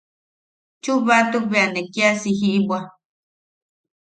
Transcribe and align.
Chubbatuk 0.83 1.45
bea 1.51 1.65
ne 1.69 1.81
kiasa 1.93 2.29
jiʼibwa. 2.39 2.77